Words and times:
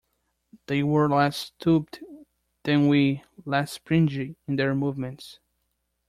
They 0.65 0.81
were 0.81 1.07
less 1.07 1.37
stooped 1.37 1.99
than 2.63 2.87
we, 2.87 3.21
less 3.45 3.73
springy 3.73 4.35
in 4.47 4.55
their 4.55 4.73
movements. 4.73 5.37